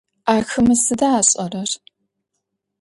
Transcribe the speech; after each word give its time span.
Ахэмэ 0.35 0.75
сыда 0.83 1.09
ашӏэрэр? 1.19 1.71